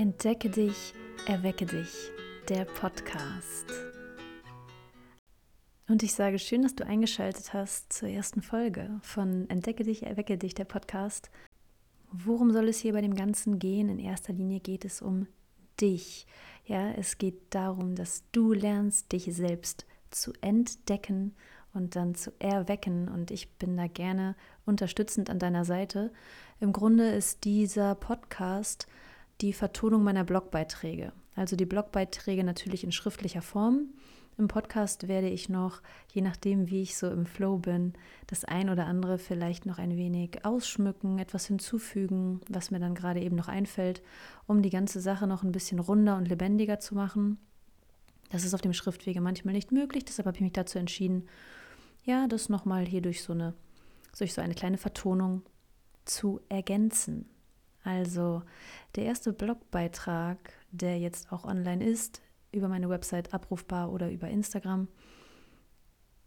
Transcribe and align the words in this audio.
Entdecke 0.00 0.48
dich, 0.48 0.94
erwecke 1.26 1.66
dich, 1.66 2.10
der 2.48 2.64
Podcast. 2.64 3.66
Und 5.88 6.02
ich 6.02 6.14
sage 6.14 6.38
schön, 6.38 6.62
dass 6.62 6.74
du 6.74 6.86
eingeschaltet 6.86 7.52
hast 7.52 7.92
zur 7.92 8.08
ersten 8.08 8.40
Folge 8.40 8.98
von 9.02 9.46
Entdecke 9.50 9.84
dich, 9.84 10.04
erwecke 10.04 10.38
dich, 10.38 10.54
der 10.54 10.64
Podcast. 10.64 11.30
Worum 12.10 12.50
soll 12.50 12.70
es 12.70 12.78
hier 12.78 12.94
bei 12.94 13.02
dem 13.02 13.14
Ganzen 13.14 13.58
gehen? 13.58 13.90
In 13.90 13.98
erster 13.98 14.32
Linie 14.32 14.60
geht 14.60 14.86
es 14.86 15.02
um 15.02 15.26
dich. 15.82 16.26
Ja, 16.64 16.92
es 16.92 17.18
geht 17.18 17.38
darum, 17.50 17.94
dass 17.94 18.22
du 18.32 18.54
lernst, 18.54 19.12
dich 19.12 19.24
selbst 19.24 19.84
zu 20.10 20.32
entdecken 20.40 21.34
und 21.74 21.94
dann 21.94 22.14
zu 22.14 22.32
erwecken. 22.38 23.06
Und 23.10 23.30
ich 23.30 23.52
bin 23.58 23.76
da 23.76 23.86
gerne 23.86 24.34
unterstützend 24.64 25.28
an 25.28 25.38
deiner 25.38 25.66
Seite. 25.66 26.10
Im 26.58 26.72
Grunde 26.72 27.10
ist 27.10 27.44
dieser 27.44 27.94
Podcast 27.94 28.86
die 29.40 29.52
Vertonung 29.52 30.02
meiner 30.02 30.24
Blogbeiträge. 30.24 31.12
Also 31.34 31.56
die 31.56 31.66
Blogbeiträge 31.66 32.44
natürlich 32.44 32.84
in 32.84 32.92
schriftlicher 32.92 33.42
Form. 33.42 33.88
Im 34.36 34.48
Podcast 34.48 35.08
werde 35.08 35.28
ich 35.28 35.48
noch, 35.48 35.82
je 36.12 36.22
nachdem, 36.22 36.70
wie 36.70 36.82
ich 36.82 36.96
so 36.96 37.10
im 37.10 37.26
Flow 37.26 37.58
bin, 37.58 37.92
das 38.26 38.44
ein 38.44 38.70
oder 38.70 38.86
andere 38.86 39.18
vielleicht 39.18 39.66
noch 39.66 39.78
ein 39.78 39.96
wenig 39.96 40.44
ausschmücken, 40.44 41.18
etwas 41.18 41.46
hinzufügen, 41.46 42.40
was 42.48 42.70
mir 42.70 42.78
dann 42.78 42.94
gerade 42.94 43.20
eben 43.20 43.36
noch 43.36 43.48
einfällt, 43.48 44.02
um 44.46 44.62
die 44.62 44.70
ganze 44.70 45.00
Sache 45.00 45.26
noch 45.26 45.42
ein 45.42 45.52
bisschen 45.52 45.78
runder 45.78 46.16
und 46.16 46.28
lebendiger 46.28 46.80
zu 46.80 46.94
machen. 46.94 47.38
Das 48.30 48.44
ist 48.44 48.54
auf 48.54 48.62
dem 48.62 48.72
Schriftwege 48.72 49.20
manchmal 49.20 49.54
nicht 49.54 49.72
möglich, 49.72 50.04
deshalb 50.04 50.26
habe 50.26 50.36
ich 50.36 50.42
mich 50.42 50.52
dazu 50.52 50.78
entschieden, 50.78 51.26
ja, 52.04 52.26
das 52.26 52.48
nochmal 52.48 52.86
hier 52.86 53.02
durch 53.02 53.22
so 53.22 53.34
eine, 53.34 53.54
durch 54.16 54.32
so 54.32 54.40
eine 54.40 54.54
kleine 54.54 54.78
Vertonung 54.78 55.42
zu 56.06 56.40
ergänzen. 56.48 57.28
Also 57.90 58.42
der 58.94 59.04
erste 59.04 59.32
Blogbeitrag, 59.32 60.38
der 60.70 60.98
jetzt 60.98 61.32
auch 61.32 61.44
online 61.44 61.84
ist, 61.84 62.22
über 62.52 62.68
meine 62.68 62.88
Website 62.88 63.34
abrufbar 63.34 63.92
oder 63.92 64.10
über 64.10 64.28
Instagram, 64.28 64.86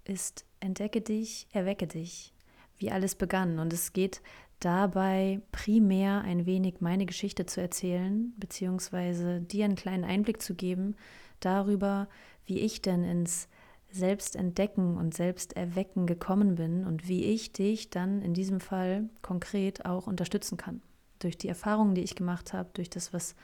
ist 0.03 0.45
Entdecke 0.59 0.99
dich, 0.99 1.47
erwecke 1.53 1.88
dich, 1.88 2.33
wie 2.77 2.91
alles 2.91 3.15
begann. 3.15 3.59
Und 3.59 3.71
es 3.71 3.93
geht 3.93 4.21
dabei 4.59 5.41
primär 5.53 6.21
ein 6.21 6.45
wenig 6.45 6.81
meine 6.81 7.05
Geschichte 7.05 7.45
zu 7.45 7.61
erzählen, 7.61 8.33
beziehungsweise 8.38 9.39
dir 9.39 9.63
einen 9.63 9.75
kleinen 9.75 10.03
Einblick 10.03 10.41
zu 10.41 10.55
geben 10.55 10.95
darüber, 11.39 12.09
wie 12.45 12.59
ich 12.59 12.81
denn 12.81 13.05
ins 13.05 13.47
Selbstentdecken 13.89 14.97
und 14.97 15.13
Selbsterwecken 15.13 16.07
gekommen 16.07 16.55
bin 16.55 16.85
und 16.85 17.07
wie 17.07 17.23
ich 17.23 17.53
dich 17.53 17.89
dann 17.89 18.21
in 18.21 18.33
diesem 18.33 18.59
Fall 18.59 19.09
konkret 19.21 19.85
auch 19.85 20.07
unterstützen 20.07 20.57
kann. 20.57 20.81
Durch 21.23 21.38
die 21.38 21.47
Erfahrungen, 21.47 21.95
die 21.95 22.02
ich 22.03 22.16
gemacht 22.16 22.53
habe, 22.53 22.69
durch 22.73 22.89
das, 22.89 23.13
was 23.13 23.35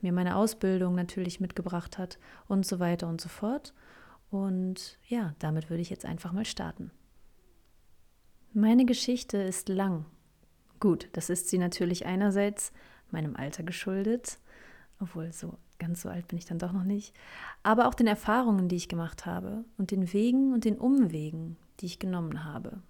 mir 0.00 0.12
meine 0.12 0.36
Ausbildung 0.36 0.94
natürlich 0.94 1.40
mitgebracht 1.40 1.98
hat 1.98 2.18
und 2.48 2.66
so 2.66 2.80
weiter 2.80 3.08
und 3.08 3.20
so 3.20 3.28
fort. 3.28 3.74
Und 4.30 4.98
ja, 5.06 5.34
damit 5.38 5.70
würde 5.70 5.82
ich 5.82 5.90
jetzt 5.90 6.04
einfach 6.04 6.32
mal 6.32 6.44
starten. 6.44 6.90
Meine 8.52 8.84
Geschichte 8.84 9.36
ist 9.36 9.68
lang. 9.68 10.06
Gut, 10.80 11.08
das 11.12 11.30
ist 11.30 11.48
sie 11.48 11.58
natürlich 11.58 12.06
einerseits 12.06 12.72
meinem 13.10 13.36
Alter 13.36 13.62
geschuldet, 13.62 14.38
obwohl 14.98 15.32
so 15.32 15.58
ganz 15.78 16.02
so 16.02 16.08
alt 16.08 16.28
bin 16.28 16.38
ich 16.38 16.46
dann 16.46 16.58
doch 16.58 16.72
noch 16.72 16.84
nicht, 16.84 17.14
aber 17.62 17.88
auch 17.88 17.94
den 17.94 18.06
Erfahrungen, 18.06 18.68
die 18.68 18.76
ich 18.76 18.88
gemacht 18.88 19.26
habe 19.26 19.64
und 19.78 19.90
den 19.90 20.12
Wegen 20.12 20.52
und 20.52 20.64
den 20.64 20.78
Umwegen, 20.78 21.56
die 21.80 21.86
ich 21.86 21.98
genommen 21.98 22.44
habe. 22.44 22.82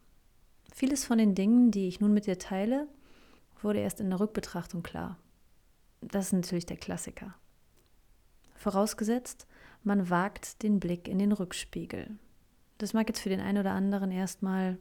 Vieles 0.75 1.05
von 1.05 1.19
den 1.19 1.34
Dingen, 1.34 1.70
die 1.70 1.89
ich 1.89 2.01
nun 2.01 2.12
mit 2.12 2.27
dir 2.27 2.39
teile, 2.39 2.89
wurde 3.64 3.80
erst 3.80 4.00
in 4.00 4.11
der 4.11 4.20
Rückbetrachtung 4.20 4.83
klar. 4.83 5.16
Das 6.00 6.27
ist 6.27 6.33
natürlich 6.33 6.66
der 6.66 6.77
Klassiker. 6.77 7.34
Vorausgesetzt, 8.56 9.47
man 9.83 10.11
wagt 10.11 10.62
den 10.62 10.80
Blick 10.80 11.08
in 11.08 11.19
den 11.19 11.33
Rückspiegel. 11.33 12.19
Das 12.78 12.92
mag 12.92 13.08
jetzt 13.08 13.20
für 13.20 13.28
den 13.28 13.41
einen 13.41 13.58
oder 13.58 13.72
anderen 13.72 14.11
erstmal 14.11 14.79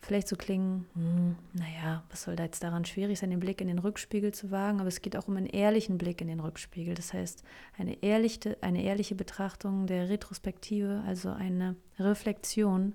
vielleicht 0.00 0.28
so 0.28 0.36
klingen, 0.36 0.86
hm, 0.94 1.36
naja, 1.54 2.04
was 2.10 2.22
soll 2.22 2.36
da 2.36 2.44
jetzt 2.44 2.62
daran 2.62 2.84
schwierig 2.84 3.18
sein, 3.18 3.30
den 3.30 3.40
Blick 3.40 3.60
in 3.60 3.66
den 3.66 3.78
Rückspiegel 3.78 4.32
zu 4.32 4.50
wagen, 4.50 4.80
aber 4.80 4.88
es 4.88 5.02
geht 5.02 5.16
auch 5.16 5.28
um 5.28 5.36
einen 5.36 5.46
ehrlichen 5.46 5.98
Blick 5.98 6.20
in 6.20 6.28
den 6.28 6.40
Rückspiegel. 6.40 6.94
Das 6.94 7.12
heißt, 7.12 7.42
eine 7.76 8.02
ehrliche, 8.02 8.56
eine 8.60 8.82
ehrliche 8.82 9.14
Betrachtung 9.14 9.86
der 9.86 10.08
Retrospektive, 10.08 11.02
also 11.06 11.30
eine 11.30 11.76
Reflexion 11.98 12.94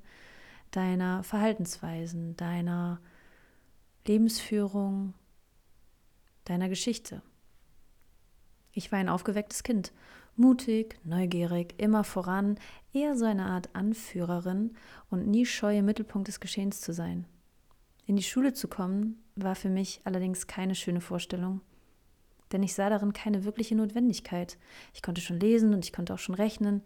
deiner 0.72 1.24
Verhaltensweisen, 1.24 2.36
deiner 2.38 3.00
Lebensführung, 4.08 5.14
deiner 6.46 6.70
Geschichte. 6.70 7.22
Ich 8.72 8.92
war 8.92 9.00
ein 9.00 9.10
aufgewecktes 9.10 9.64
Kind 9.64 9.94
Mutig, 10.36 11.00
neugierig, 11.04 11.76
immer 11.78 12.04
voran, 12.04 12.58
eher 12.92 13.16
so 13.16 13.26
eine 13.26 13.46
Art 13.46 13.70
Anführerin 13.74 14.76
und 15.12 15.28
nie 15.28 15.46
scheu 15.46 15.78
im 15.78 15.86
Mittelpunkt 15.86 16.28
des 16.28 16.40
Geschehens 16.40 16.82
zu 16.82 16.92
sein. 16.92 17.28
In 18.08 18.16
die 18.16 18.24
Schule 18.24 18.54
zu 18.54 18.68
kommen, 18.68 19.24
war 19.36 19.54
für 19.54 19.70
mich 19.70 20.02
allerdings 20.06 20.48
keine 20.48 20.74
schöne 20.74 21.02
Vorstellung, 21.02 21.62
denn 22.52 22.64
ich 22.64 22.74
sah 22.74 22.90
darin 22.90 23.14
keine 23.14 23.46
wirkliche 23.46 23.76
Notwendigkeit. 23.76 24.58
Ich 24.96 25.04
konnte 25.04 25.22
schon 25.22 25.40
lesen 25.40 25.74
und 25.74 25.86
ich 25.86 25.94
konnte 25.94 26.14
auch 26.14 26.20
schon 26.20 26.36
rechnen. 26.36 26.82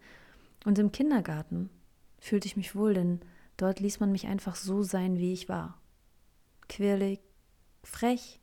Und 0.66 0.78
im 0.78 0.92
Kindergarten 0.92 1.70
fühlte 2.18 2.46
ich 2.46 2.56
mich 2.56 2.74
wohl, 2.74 2.92
denn 2.92 3.20
dort 3.56 3.80
ließ 3.80 4.00
man 4.00 4.12
mich 4.12 4.26
einfach 4.26 4.56
so 4.56 4.82
sein, 4.82 5.18
wie 5.18 5.32
ich 5.32 5.48
war. 5.48 5.80
Quirlig, 6.68 7.20
frech, 7.82 8.40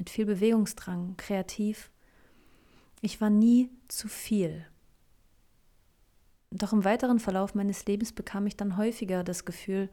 mit 0.00 0.10
viel 0.10 0.26
Bewegungsdrang, 0.26 1.14
kreativ 1.16 1.92
ich 3.00 3.20
war 3.20 3.30
nie 3.30 3.70
zu 3.88 4.08
viel. 4.08 4.66
Doch 6.50 6.72
im 6.72 6.84
weiteren 6.84 7.18
Verlauf 7.18 7.54
meines 7.54 7.86
Lebens 7.86 8.12
bekam 8.12 8.46
ich 8.46 8.56
dann 8.56 8.76
häufiger 8.76 9.24
das 9.24 9.44
Gefühl, 9.44 9.88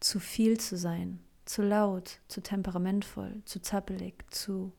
zu 0.00 0.18
viel 0.18 0.58
zu 0.58 0.76
sein, 0.76 1.20
zu 1.44 1.62
laut, 1.62 2.20
zu 2.28 2.42
temperamentvoll, 2.42 3.42
zu 3.44 3.60
zappelig, 3.60 4.24
zu. 4.30 4.72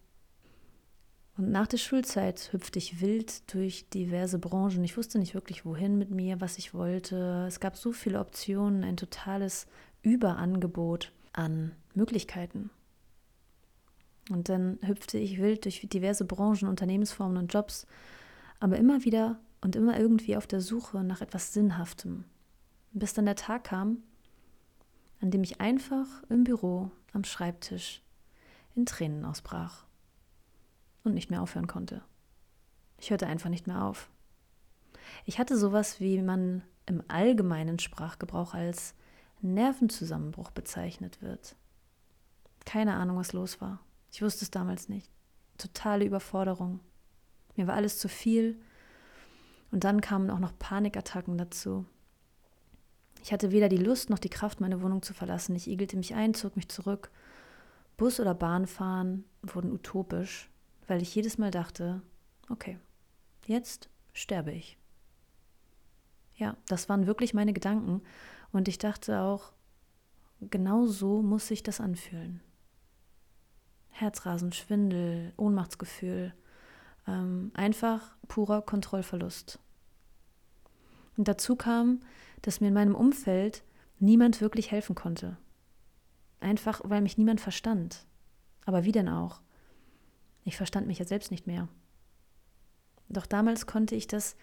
Und 1.37 1.49
nach 1.49 1.67
der 1.67 1.77
Schulzeit 1.77 2.51
hüpfte 2.51 2.77
ich 2.77 3.01
wild 3.01 3.51
durch 3.53 3.89
diverse 3.89 4.37
Branchen. 4.37 4.83
Ich 4.83 4.97
wusste 4.97 5.17
nicht 5.17 5.33
wirklich, 5.33 5.65
wohin 5.65 5.97
mit 5.97 6.11
mir, 6.11 6.41
was 6.41 6.57
ich 6.57 6.73
wollte. 6.73 7.45
Es 7.47 7.59
gab 7.59 7.77
so 7.77 7.93
viele 7.93 8.19
Optionen, 8.19 8.83
ein 8.83 8.97
totales 8.97 9.67
Überangebot 10.01 11.13
an 11.33 11.71
Möglichkeiten. 11.95 12.69
Und 14.29 14.49
dann 14.49 14.79
hüpfte 14.83 15.17
ich 15.17 15.39
wild 15.39 15.65
durch 15.65 15.87
diverse 15.89 16.25
Branchen, 16.25 16.69
Unternehmensformen 16.69 17.37
und 17.37 17.53
Jobs, 17.53 17.87
aber 18.59 18.77
immer 18.77 19.03
wieder 19.03 19.39
und 19.61 19.75
immer 19.75 19.99
irgendwie 19.99 20.37
auf 20.37 20.47
der 20.47 20.61
Suche 20.61 21.03
nach 21.03 21.21
etwas 21.21 21.53
Sinnhaftem. 21.53 22.25
Bis 22.93 23.13
dann 23.13 23.25
der 23.25 23.35
Tag 23.35 23.65
kam, 23.65 24.03
an 25.21 25.31
dem 25.31 25.43
ich 25.43 25.61
einfach 25.61 26.07
im 26.29 26.43
Büro 26.43 26.91
am 27.13 27.23
Schreibtisch 27.23 28.01
in 28.75 28.85
Tränen 28.85 29.25
ausbrach 29.25 29.85
und 31.03 31.13
nicht 31.13 31.29
mehr 31.29 31.41
aufhören 31.41 31.67
konnte. 31.67 32.01
Ich 32.99 33.09
hörte 33.09 33.27
einfach 33.27 33.49
nicht 33.49 33.67
mehr 33.67 33.83
auf. 33.83 34.09
Ich 35.25 35.39
hatte 35.39 35.57
sowas, 35.57 35.99
wie 35.99 36.21
man 36.21 36.63
im 36.85 37.03
allgemeinen 37.07 37.79
Sprachgebrauch 37.79 38.53
als 38.53 38.95
Nervenzusammenbruch 39.41 40.51
bezeichnet 40.51 41.21
wird. 41.21 41.55
Keine 42.65 42.95
Ahnung, 42.95 43.17
was 43.17 43.33
los 43.33 43.59
war. 43.59 43.79
Ich 44.11 44.21
wusste 44.21 44.43
es 44.43 44.51
damals 44.51 44.89
nicht. 44.89 45.09
Totale 45.57 46.05
Überforderung. 46.05 46.79
Mir 47.55 47.67
war 47.67 47.75
alles 47.75 47.97
zu 47.97 48.09
viel. 48.09 48.59
Und 49.71 49.83
dann 49.83 50.01
kamen 50.01 50.29
auch 50.29 50.39
noch 50.39 50.57
Panikattacken 50.57 51.37
dazu. 51.37 51.85
Ich 53.23 53.31
hatte 53.31 53.51
weder 53.51 53.69
die 53.69 53.77
Lust 53.77 54.09
noch 54.09 54.19
die 54.19 54.29
Kraft, 54.29 54.59
meine 54.59 54.81
Wohnung 54.81 55.01
zu 55.01 55.13
verlassen. 55.13 55.55
Ich 55.55 55.69
igelte 55.69 55.95
mich 55.95 56.13
ein, 56.15 56.33
zog 56.33 56.55
mich 56.55 56.67
zurück. 56.69 57.11
Bus 57.97 58.19
oder 58.19 58.33
Bahn 58.33 58.67
fahren 58.67 59.23
wurden 59.43 59.71
utopisch, 59.71 60.49
weil 60.87 61.01
ich 61.01 61.13
jedes 61.13 61.37
Mal 61.37 61.51
dachte, 61.51 62.01
okay, 62.49 62.79
jetzt 63.45 63.89
sterbe 64.13 64.51
ich. 64.51 64.77
Ja, 66.35 66.57
das 66.67 66.89
waren 66.89 67.05
wirklich 67.05 67.33
meine 67.33 67.53
Gedanken. 67.53 68.01
Und 68.51 68.67
ich 68.67 68.79
dachte 68.79 69.21
auch, 69.21 69.53
genau 70.41 70.87
so 70.87 71.21
muss 71.21 71.47
sich 71.47 71.61
das 71.61 71.79
anfühlen. 71.79 72.41
Herzrasen, 74.01 74.51
Schwindel, 74.51 75.33
Ohnmachtsgefühl, 75.37 76.33
ähm, 77.07 77.51
einfach 77.53 78.15
purer 78.27 78.61
Kontrollverlust. 78.61 79.59
Und 81.17 81.27
dazu 81.27 81.55
kam, 81.55 82.01
dass 82.41 82.61
mir 82.61 82.69
in 82.69 82.73
meinem 82.73 82.95
Umfeld 82.95 83.63
niemand 83.99 84.41
wirklich 84.41 84.71
helfen 84.71 84.95
konnte. 84.95 85.37
Einfach, 86.39 86.81
weil 86.83 87.01
mich 87.01 87.17
niemand 87.17 87.39
verstand. 87.39 88.05
Aber 88.65 88.83
wie 88.83 88.91
denn 88.91 89.09
auch? 89.09 89.41
Ich 90.43 90.57
verstand 90.57 90.87
mich 90.87 90.99
ja 90.99 91.05
selbst 91.05 91.29
nicht 91.31 91.45
mehr. 91.45 91.67
Doch 93.09 93.25
damals 93.25 93.67
konnte 93.67 93.95
ich 93.95 94.07
das 94.07 94.35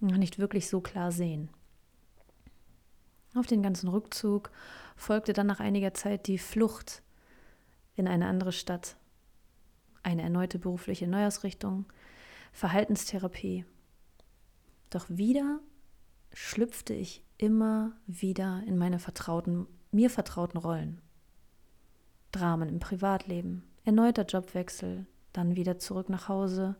noch 0.00 0.16
nicht 0.16 0.38
wirklich 0.38 0.68
so 0.68 0.80
klar 0.80 1.12
sehen. 1.12 1.48
Auf 3.34 3.46
den 3.46 3.62
ganzen 3.62 3.88
Rückzug 3.88 4.50
folgte 4.96 5.32
dann 5.32 5.46
nach 5.46 5.60
einiger 5.60 5.94
Zeit 5.94 6.26
die 6.26 6.38
Flucht 6.38 7.02
in 7.98 8.08
eine 8.08 8.26
andere 8.26 8.52
Stadt, 8.52 8.96
eine 10.02 10.22
erneute 10.22 10.58
berufliche 10.58 11.06
Neuausrichtung, 11.06 11.86
Verhaltenstherapie. 12.52 13.64
Doch 14.90 15.06
wieder 15.08 15.60
schlüpfte 16.32 16.94
ich 16.94 17.22
immer 17.36 17.92
wieder 18.06 18.62
in 18.66 18.78
meine 18.78 18.98
vertrauten, 18.98 19.66
mir 19.90 20.10
vertrauten 20.10 20.58
Rollen. 20.58 21.00
Dramen 22.32 22.68
im 22.68 22.78
Privatleben, 22.78 23.64
erneuter 23.84 24.24
Jobwechsel, 24.24 25.06
dann 25.32 25.56
wieder 25.56 25.78
zurück 25.78 26.08
nach 26.08 26.28
Hause. 26.28 26.76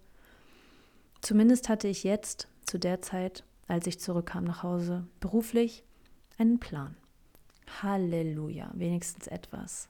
Zumindest 1.21 1.69
hatte 1.69 1.89
ich 1.89 2.05
jetzt, 2.05 2.49
zu 2.65 2.79
der 2.79 3.03
Zeit, 3.03 3.45
als 3.67 3.87
ich 3.87 4.01
zurückkam 4.01 4.45
nach 4.45 4.63
Hause, 4.63 5.07
beruflich 5.21 5.85
einen 6.39 6.61
Plan. 6.61 6.97
Halleluja, 7.83 8.71
wenigstens 8.75 9.27
etwas. 9.27 9.89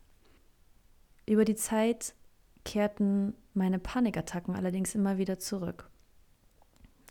Über 1.28 1.44
die 1.44 1.56
Zeit 1.56 2.14
kehrten 2.64 3.34
meine 3.52 3.78
Panikattacken 3.78 4.56
allerdings 4.56 4.94
immer 4.94 5.18
wieder 5.18 5.38
zurück, 5.38 5.90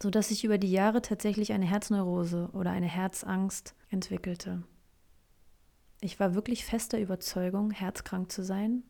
sodass 0.02 0.31
ich 0.31 0.44
über 0.44 0.58
die 0.58 0.72
Jahre 0.72 1.04
tatsächlich 1.04 1.54
eine 1.54 1.68
Herzneurose 1.68 2.50
oder 2.54 2.72
eine 2.72 2.88
Herzangst 2.88 3.75
entwickelte. 3.90 4.64
Ich 6.02 6.19
war 6.19 6.34
wirklich 6.34 6.66
fester 6.66 7.00
Überzeugung, 7.00 7.69
herzkrank 7.69 8.31
zu 8.31 8.44
sein 8.44 8.81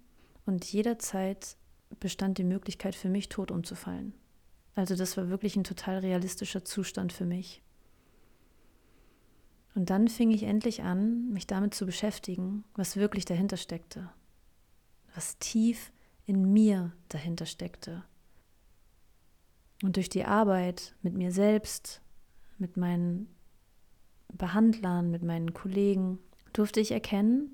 und 0.46 0.64
jederzeit 0.64 1.58
bestand 2.00 2.38
die 2.38 2.46
Möglichkeit 2.46 2.96
für 2.96 3.10
mich, 3.10 3.28
tot 3.28 3.52
umzufallen. 3.52 4.14
Also 4.76 4.96
das 4.96 5.18
war 5.18 5.28
wirklich 5.28 5.58
ein 5.58 5.66
total 5.66 5.98
realistischer 5.98 6.64
Zustand 6.64 7.12
für 7.12 7.26
mich. 7.26 7.62
Und 9.76 9.90
dann 9.90 10.08
fing 10.08 10.32
ich 10.32 10.44
endlich 10.44 10.84
an, 10.84 11.34
mich 11.34 11.48
damit 11.48 11.74
zu 11.74 11.86
beschäftigen, 11.86 12.64
was 12.76 12.96
wirklich 12.96 13.26
dahinter 13.26 13.58
steckte, 13.58 14.10
was 15.18 15.40
tief 15.40 15.92
in 16.28 16.54
mir 16.54 16.94
dahinter 17.10 17.48
steckte. 17.48 18.04
Und 19.82 19.96
durch 19.96 20.10
die 20.10 20.26
Arbeit 20.26 20.96
mit 21.02 21.16
mir 21.16 21.32
selbst, 21.32 22.02
mit 22.60 22.78
meinen 22.78 23.28
Behandlern, 24.32 25.10
mit 25.10 25.24
meinen 25.24 25.54
Kollegen, 25.54 26.20
durfte 26.54 26.80
ich 26.80 26.92
erkennen, 26.92 27.50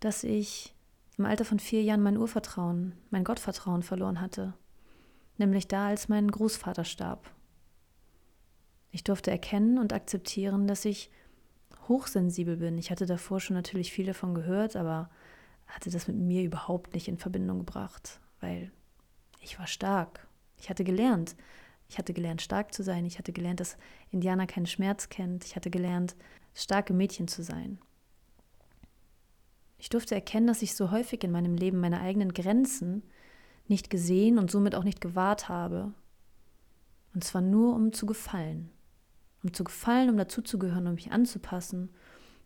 dass 0.00 0.24
ich 0.24 0.74
im 1.16 1.24
Alter 1.24 1.44
von 1.44 1.60
vier 1.60 1.82
Jahren 1.82 2.02
mein 2.02 2.18
Urvertrauen, 2.18 2.94
mein 3.10 3.22
Gottvertrauen 3.22 3.84
verloren 3.84 4.20
hatte. 4.20 4.54
Nämlich 5.38 5.68
da, 5.68 5.86
als 5.86 6.08
mein 6.08 6.28
Großvater 6.28 6.84
starb. 6.84 7.30
Ich 8.90 9.04
durfte 9.04 9.30
erkennen 9.30 9.78
und 9.78 9.92
akzeptieren, 9.92 10.66
dass 10.66 10.84
ich 10.84 11.10
hochsensibel 11.86 12.56
bin. 12.56 12.76
Ich 12.78 12.90
hatte 12.90 13.06
davor 13.06 13.38
schon 13.40 13.54
natürlich 13.54 13.92
viel 13.92 14.06
davon 14.06 14.34
gehört, 14.34 14.74
aber 14.74 15.10
hatte 15.66 15.90
das 15.90 16.08
mit 16.08 16.16
mir 16.16 16.42
überhaupt 16.42 16.94
nicht 16.94 17.08
in 17.08 17.18
Verbindung 17.18 17.58
gebracht, 17.58 18.20
weil 18.40 18.70
ich 19.40 19.58
war 19.58 19.66
stark. 19.66 20.26
Ich 20.58 20.70
hatte 20.70 20.84
gelernt. 20.84 21.36
Ich 21.88 21.98
hatte 21.98 22.14
gelernt, 22.14 22.42
stark 22.42 22.72
zu 22.72 22.82
sein. 22.82 23.04
Ich 23.04 23.18
hatte 23.18 23.32
gelernt, 23.32 23.60
dass 23.60 23.76
Indianer 24.10 24.46
keinen 24.46 24.66
Schmerz 24.66 25.08
kennt. 25.08 25.44
Ich 25.44 25.56
hatte 25.56 25.70
gelernt, 25.70 26.16
starke 26.54 26.92
Mädchen 26.92 27.28
zu 27.28 27.42
sein. 27.42 27.78
Ich 29.78 29.90
durfte 29.90 30.14
erkennen, 30.14 30.46
dass 30.46 30.62
ich 30.62 30.74
so 30.74 30.90
häufig 30.90 31.22
in 31.24 31.30
meinem 31.30 31.54
Leben 31.54 31.78
meine 31.78 32.00
eigenen 32.00 32.32
Grenzen 32.32 33.02
nicht 33.68 33.90
gesehen 33.90 34.38
und 34.38 34.50
somit 34.50 34.74
auch 34.74 34.84
nicht 34.84 35.00
gewahrt 35.00 35.48
habe. 35.48 35.92
Und 37.14 37.22
zwar 37.22 37.42
nur, 37.42 37.74
um 37.74 37.92
zu 37.92 38.06
gefallen. 38.06 38.70
Um 39.42 39.52
zu 39.52 39.64
gefallen, 39.64 40.10
um 40.10 40.16
dazuzugehören, 40.16 40.86
um 40.86 40.94
mich 40.94 41.12
anzupassen, 41.12 41.90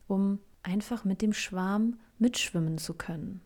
um 0.09 0.41
einfach 0.69 1.05
mit 1.05 1.23
dem 1.23 1.33
Schwarm 1.33 1.99
mitschwimmen 2.19 2.79
zu 2.79 2.95
können. 2.95 3.41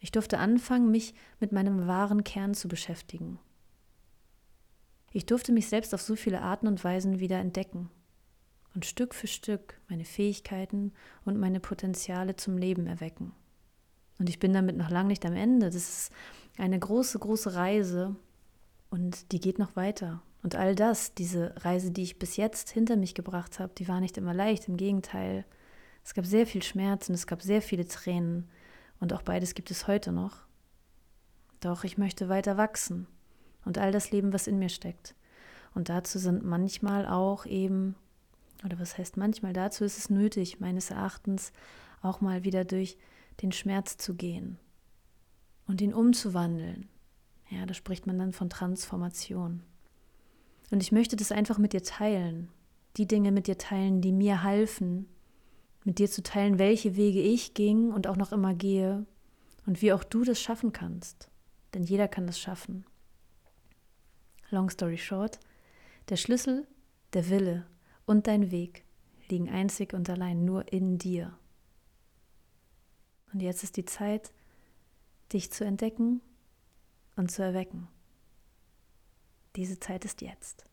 Ich 0.00 0.10
durfte 0.10 0.38
anfangen, 0.38 0.90
mich 0.90 1.14
mit 1.40 1.52
meinem 1.52 1.86
wahren 1.86 2.24
Kern 2.24 2.54
zu 2.54 2.68
beschäftigen. 2.68 3.38
Ich 5.12 5.24
durfte 5.24 5.52
mich 5.52 5.68
selbst 5.68 5.94
auf 5.94 6.02
so 6.02 6.16
viele 6.16 6.42
Arten 6.42 6.66
und 6.66 6.82
Weisen 6.84 7.20
wieder 7.20 7.38
entdecken 7.38 7.90
und 8.74 8.86
Stück 8.86 9.14
für 9.14 9.26
Stück 9.26 9.80
meine 9.88 10.04
Fähigkeiten 10.04 10.92
und 11.24 11.38
meine 11.38 11.60
Potenziale 11.60 12.36
zum 12.36 12.58
Leben 12.58 12.86
erwecken. 12.86 13.32
Und 14.18 14.28
ich 14.28 14.38
bin 14.38 14.52
damit 14.52 14.76
noch 14.76 14.90
lange 14.90 15.08
nicht 15.08 15.24
am 15.24 15.34
Ende. 15.34 15.66
Das 15.66 15.76
ist 15.76 16.12
eine 16.58 16.78
große, 16.78 17.18
große 17.18 17.54
Reise 17.54 18.16
und 18.90 19.32
die 19.32 19.40
geht 19.40 19.58
noch 19.58 19.76
weiter. 19.76 20.22
Und 20.42 20.54
all 20.54 20.74
das, 20.74 21.14
diese 21.14 21.54
Reise, 21.64 21.90
die 21.90 22.02
ich 22.02 22.18
bis 22.18 22.36
jetzt 22.36 22.70
hinter 22.70 22.96
mich 22.96 23.14
gebracht 23.14 23.58
habe, 23.58 23.72
die 23.76 23.88
war 23.88 24.00
nicht 24.00 24.16
immer 24.16 24.34
leicht. 24.34 24.68
Im 24.68 24.76
Gegenteil, 24.76 25.44
es 26.04 26.14
gab 26.14 26.24
sehr 26.24 26.46
viel 26.46 26.62
Schmerz 26.62 27.08
und 27.08 27.14
es 27.14 27.26
gab 27.26 27.42
sehr 27.42 27.60
viele 27.60 27.86
Tränen. 27.86 28.48
Und 29.00 29.12
auch 29.12 29.22
beides 29.22 29.54
gibt 29.54 29.70
es 29.70 29.86
heute 29.86 30.12
noch. 30.12 30.46
Doch 31.60 31.84
ich 31.84 31.98
möchte 31.98 32.28
weiter 32.28 32.56
wachsen 32.56 33.08
und 33.64 33.78
all 33.78 33.90
das 33.90 34.12
leben, 34.12 34.32
was 34.32 34.46
in 34.46 34.58
mir 34.58 34.68
steckt. 34.68 35.14
Und 35.74 35.88
dazu 35.88 36.18
sind 36.18 36.44
manchmal 36.44 37.06
auch 37.06 37.44
eben 37.46 37.96
oder 38.64 38.78
was 38.78 38.98
heißt 38.98 39.16
manchmal, 39.16 39.52
dazu 39.52 39.84
ist 39.84 39.98
es 39.98 40.10
nötig, 40.10 40.60
meines 40.60 40.90
Erachtens 40.90 41.52
auch 42.02 42.20
mal 42.20 42.44
wieder 42.44 42.64
durch 42.64 42.96
den 43.42 43.52
Schmerz 43.52 43.96
zu 43.96 44.14
gehen 44.14 44.58
und 45.66 45.80
ihn 45.80 45.94
umzuwandeln. 45.94 46.88
Ja, 47.50 47.66
da 47.66 47.74
spricht 47.74 48.06
man 48.06 48.18
dann 48.18 48.32
von 48.32 48.50
Transformation. 48.50 49.62
Und 50.70 50.82
ich 50.82 50.92
möchte 50.92 51.16
das 51.16 51.32
einfach 51.32 51.58
mit 51.58 51.72
dir 51.72 51.82
teilen, 51.82 52.48
die 52.96 53.06
Dinge 53.06 53.32
mit 53.32 53.46
dir 53.46 53.58
teilen, 53.58 54.00
die 54.00 54.12
mir 54.12 54.42
halfen, 54.42 55.08
mit 55.84 55.98
dir 55.98 56.10
zu 56.10 56.22
teilen, 56.22 56.58
welche 56.58 56.96
Wege 56.96 57.20
ich 57.20 57.54
ging 57.54 57.90
und 57.92 58.06
auch 58.06 58.16
noch 58.16 58.32
immer 58.32 58.54
gehe 58.54 59.06
und 59.66 59.80
wie 59.80 59.92
auch 59.92 60.04
du 60.04 60.24
das 60.24 60.40
schaffen 60.40 60.72
kannst. 60.72 61.30
Denn 61.74 61.82
jeder 61.82 62.08
kann 62.08 62.26
das 62.26 62.38
schaffen. 62.38 62.84
Long 64.50 64.70
story 64.70 64.98
short, 64.98 65.38
der 66.08 66.16
Schlüssel, 66.16 66.66
der 67.12 67.28
Wille 67.28 67.66
und 68.06 68.26
dein 68.26 68.50
Weg 68.50 68.84
liegen 69.28 69.48
einzig 69.48 69.92
und 69.92 70.08
allein 70.08 70.44
nur 70.44 70.72
in 70.72 70.98
dir. 70.98 71.36
Und 73.32 73.40
jetzt 73.40 73.62
ist 73.62 73.76
die 73.76 73.84
Zeit, 73.84 74.32
dich 75.32 75.52
zu 75.52 75.64
entdecken 75.64 76.22
und 77.16 77.30
zu 77.30 77.42
erwecken. 77.42 77.88
Diese 79.58 79.80
Zeit 79.80 80.04
ist 80.04 80.22
jetzt. 80.22 80.67